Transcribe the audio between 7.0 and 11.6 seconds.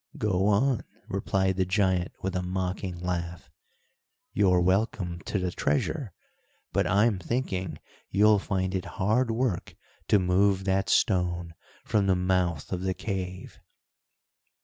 thinking you'll find it hard work to move that stone